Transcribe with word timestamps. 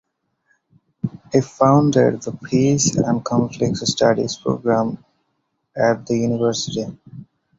He 1.31 1.41
founded 1.41 2.23
the 2.23 2.31
Peace 2.31 2.95
and 2.95 3.23
Conflict 3.23 3.77
Studies 3.77 4.35
Program 4.35 5.05
at 5.77 6.07
the 6.07 6.17
University. 6.17 6.87